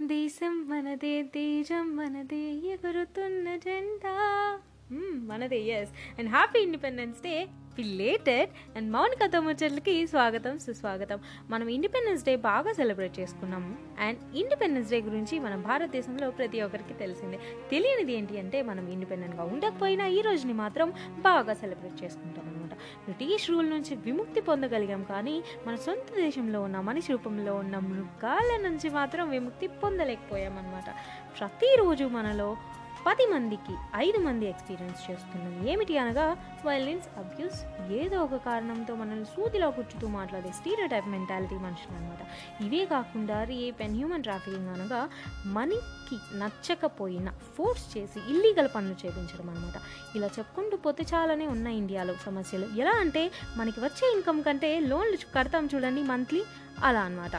[0.00, 4.14] దేశం మనదే తేజం మనదే ఎగురుతున్న జెండా.
[5.24, 7.34] మనదే yes and happy independence day
[7.78, 11.18] related and మౌన్ కథ ముచ్చట్లకి స్వాగతం సుస్వాగతం.
[11.50, 13.76] మనం ఇండిపెండెన్స్ డే బాగా సెలబ్రేట్ చేసుకున్నాము.
[14.00, 17.38] అండ్ ఇండిపెండెన్స్ డే గురించి మన భారతదేశంలో ప్రతి ఒక్కరికి తెలిసిందే.
[17.70, 23.70] తెలియనిది ఏంటి అంటే మనం ఇండిపెండెంట్గా ఉండకపోయినా ఈ రోజుని మాత్రం బాగా సెలబ్రేట్ చేసుకుంటాం అనమాట బ్రిటిష్ రూల్
[23.70, 29.66] నుంచి విముక్తి పొందగలిగాం కానీ మన సొంత దేశంలో ఉన్న మనిషి రూపంలో ఉన్న మృగాల నుంచి మాత్రం విముక్తి
[29.66, 30.90] పొందలేకపోయాం అనమాట
[31.38, 32.56] ప్రతిరోజు మనలో
[33.06, 35.70] పది మందికి ఐదు మంది ఎక్స్పీరియన్స్ చేస్తున్నది.
[35.70, 36.26] ఏమిటి అనగా
[36.66, 37.58] వైలెన్స్ అబ్యూస్
[37.92, 42.22] ఏదో ఒక కారణంతో మనల్ని సూదిలో కూర్చుతూ మాట్లాడే స్టీరియో టైప్ మెంటాలిటీ మనుషులు అనమాట
[42.64, 45.00] ఇవే కాకుండా రేప్ అండ్ హ్యూమన్ ట్రాఫికింగ్ అనగా
[45.46, 49.78] మనకి నచ్చకపోయినా ఫోర్స్ చేసి ఇల్లీగల్ పనులు చేయించడం అనమాట
[50.16, 52.68] ఇలా చెప్పుకుంటూ పోతే చాలానే ఉన్నాయి ఇండియాలో సమస్యలు.
[52.76, 56.42] ఎలా అంటే మనకి వచ్చే ఇన్కమ్ కంటే లోన్లు కడతాం చూడండి మంత్లీ
[56.84, 57.36] అలా అన్నమాట.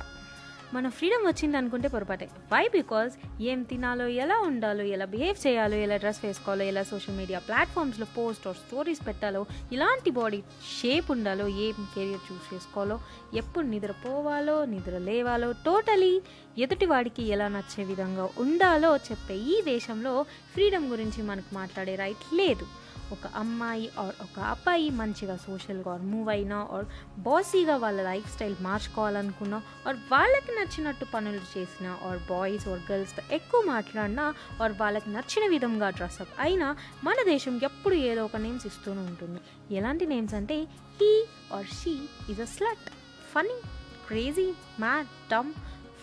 [0.75, 2.25] మన ఫ్రీడమ్ వచ్చింది అనుకుంటే పొరపాటే.
[2.51, 3.13] వై బికాజ్
[3.49, 8.47] ఏం తినాలో ఎలా ఉండాలో ఎలా బిహేవ్ చేయాలో ఎలా డ్రెస్ వేసుకోవాలో ఎలా సోషల్ మీడియా ప్లాట్ఫామ్స్లో పోస్ట్
[8.47, 10.39] ఆర్ స్టోరీస్ పెట్టాలో ఇలాంటి బాడీ
[10.79, 12.97] షేప్ ఉండాలో ఏం కెరియర్ చూస్ చేసుకోవాలో
[13.33, 16.13] ఎప్పుడు నిద్రపోవాలో నిద్ర లేవాలో టోటలీ
[16.57, 20.15] ఎదుటి వాడికి ఎలా నచ్చే విధంగా ఉండాలో చెప్పే ఈ దేశంలో
[20.53, 22.65] ఫ్రీడమ్ గురించి మనకు మాట్లాడే రైట్ లేదు.
[23.13, 26.85] ఒక అమ్మాయి ఆర్ ఒక అబ్బాయి మంచిగా సోషల్గా ఆర్ మూవ్ అయినా ఆర్
[27.17, 33.61] బాసీగా వాళ్ళ లైఫ్ స్టైల్ మార్చుకోవాలనుకున్నా ఆర్ వాళ్ళకి నచ్చినట్టు పనులు చేసినా ఆర్ బాయ్స్ ఆర్ గర్ల్స్తో ఎక్కువ
[33.67, 34.25] మాట్లాడినా
[34.61, 36.69] ఆర్ వాళ్ళకి నచ్చిన విధంగా డ్రెస్అప్ అయినా
[37.03, 39.39] మన దేశం ఎప్పుడు ఏదో ఒక నేమ్స్ ఇస్తూనే ఉంటుంది.
[39.75, 40.57] ఎలాంటి నేమ్స్ అంటే
[41.01, 41.11] he
[41.53, 41.95] or she
[42.31, 42.87] is a slut.
[43.33, 43.57] Funny
[44.07, 44.47] crazy
[44.79, 45.51] mad dumb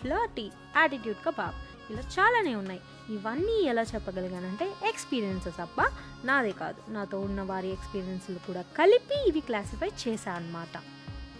[0.00, 1.56] flirty attitude kebab
[1.90, 2.80] ఇలా చాలానే ఉన్నాయి.
[3.08, 5.86] ఇవన్నీ ఎలా చెప్పగలిగానంటే ఎక్స్పీరియన్సెస్ అబ్బా!
[6.24, 6.90] నాదే కాదు.
[6.90, 10.74] నాతో ఉన్న వారి ఎక్స్పీరియన్స్లు కూడా కలిపి ఇవి క్లాసిఫై చేశా అన్నమాట.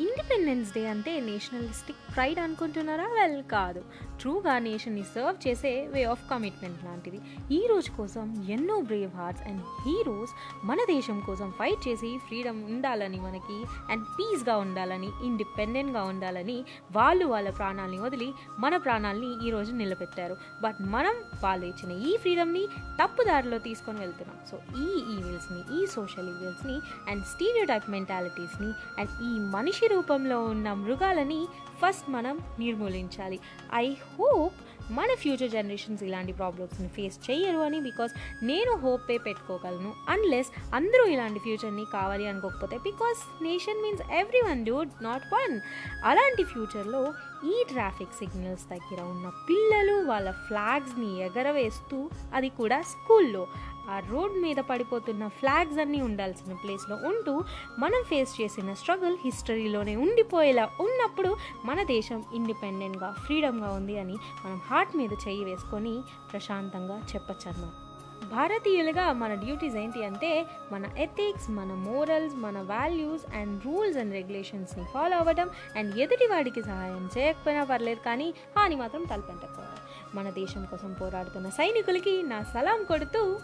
[0.00, 3.04] ఇండిపెండెన్స్ డే అంటే నేషనలిస్టిక్ ప్రైడ్ అనుకుంటున్నారా?
[3.04, 3.82] వెల్ కాదు.
[4.20, 7.20] ట్రూగా నేషన్ని సర్వ్ చేసే వే ఆఫ్ కమిట్మెంట్ లాంటిది.
[7.54, 10.30] ఈ రోజు కోసం ఎన్నో బ్రేవ్ హార్ట్స్ అండ్ హీరోస్
[10.66, 13.58] మన దేశం కోసం ఫైట్ చేసి ఫ్రీడమ్ ఉండాలని మనకి
[13.92, 16.64] అండ్ పీస్గా ఉండాలని ఇండిపెండెంట్గా ఉండాలని
[16.96, 20.36] వాళ్ళు వాళ్ళ ప్రాణాలని వదిలి మన ప్రాణాలని ఈరోజు నిలబెట్టారు.
[20.62, 22.66] బట్ మనం వాళ్ళు ఇచ్చిన ఈ ఫ్రీడమ్ని
[23.02, 24.38] తప్పుదారిలో తీసుకొని వెళ్తున్నాం.
[24.50, 31.46] సో ఈ ఈవిల్స్ని ఈ సోషల్ ఈవిల్స్ని అండ్ స్టీరియోటైప్ మెంటాలిటీస్ని అండ్ ఈ మనిషి రూపంలో ఉన్న మృగాలని
[31.82, 33.38] ఫస్ట్ మనం నిర్మూలించాలి.
[33.74, 34.58] ఐ హోప్
[34.92, 41.40] మన ఫ్యూచర్ జనరేషన్స్ ఇలాంటి ప్రాబ్లమ్స్ని ఫేస్ చేయరు అని బికాస్ నేను హోపే పెట్టుకోగలను అన్లెస్ అందరూ ఇలాంటి
[41.40, 44.02] ఫ్యూచర్ని కావాలి అనుకోకపోతే because nation means
[44.50, 45.60] everyone do not one
[46.04, 47.02] అలాంటి ఫ్యూచర్లో
[47.44, 53.46] ఈ ట్రాఫిక్ సిగ్నల్స్ దగ్గర ఉన్న పిల్లలు వాళ్ళ ఫ్లాగ్స్ని ఎగరవేస్తూ అది కూడా స్కూల్లో.
[53.90, 57.44] ఆ రోడ్ మీద పడిపోతున్న ఫ్లాగ్స్ అన్నీ ఉండాల్సిన ప్లేస్లో ఉంటూ
[57.78, 64.12] మనం ఫేస్ చేసిన స్ట్రగుల్ హిస్టరీలోనే ఉండిపోయేలా ఉన్నప్పుడు మన దేశం ఇండిపెండెంట్గా ఫ్రీడమ్గా ఉంది అని
[64.44, 67.89] మనం హార్ట్ మీద చెయ్యి వేసుకొని ప్రశాంతంగా చెప్పచ్చు అన్నమాట
[68.24, 74.84] భారతీయులుగా మన డ్యూటీస్ ఏంటి అంటే మన ఎథిక్స్ మన మోరల్స్ మన వాల్యూస్ అండ్ రూల్స్ అండ్ రెగ్యులేషన్స్ని
[74.84, 79.80] ఫాలో అవ్వడం అండ్ ఎదుటి వాడికి సహాయం చేయకపోయినా పర్లేదు కానీ హాని మాత్రం తలపెట్టకపోవాలి
[80.14, 83.38] మన దేశం కోసం పోరాడుతున్న సైనికులకి నా సలాం కొడుతూ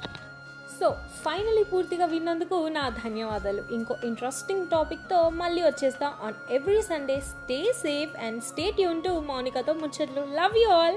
[0.81, 3.65] సో ఫైనలీ పూర్తిగా విన్నందుకు నా ధన్యవాదాలు.
[3.73, 9.73] ఇంకో ఇంట్రెస్టింగ్ టాపిక్తో మళ్ళీ వచ్చేస్తాం on every Sunday stay safe and stay tune to మౌనికతో
[9.73, 10.35] ముచ్చట్లు.
[10.35, 10.97] Love you all